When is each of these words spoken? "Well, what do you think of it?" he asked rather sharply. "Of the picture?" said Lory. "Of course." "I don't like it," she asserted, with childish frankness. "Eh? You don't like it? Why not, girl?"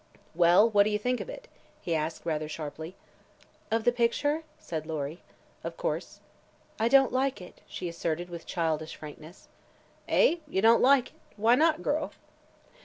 "Well, 0.33 0.67
what 0.67 0.81
do 0.85 0.89
you 0.89 0.97
think 0.97 1.19
of 1.21 1.29
it?" 1.29 1.47
he 1.79 1.93
asked 1.93 2.25
rather 2.25 2.49
sharply. 2.49 2.95
"Of 3.69 3.83
the 3.83 3.91
picture?" 3.91 4.41
said 4.57 4.87
Lory. 4.87 5.21
"Of 5.63 5.77
course." 5.77 6.21
"I 6.79 6.87
don't 6.87 7.13
like 7.13 7.39
it," 7.39 7.61
she 7.67 7.87
asserted, 7.87 8.27
with 8.27 8.47
childish 8.47 8.95
frankness. 8.95 9.47
"Eh? 10.09 10.37
You 10.47 10.59
don't 10.63 10.81
like 10.81 11.09
it? 11.09 11.17
Why 11.35 11.53
not, 11.53 11.83
girl?" 11.83 12.13